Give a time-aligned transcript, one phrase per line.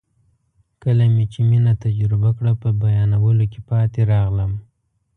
[0.81, 4.51] کله مې چې مینه تجربه کړه په بیانولو کې پاتې راغلم.